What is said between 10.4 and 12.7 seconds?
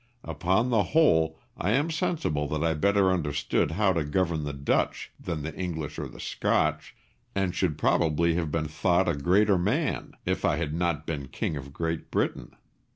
I had not been King of Great Britain.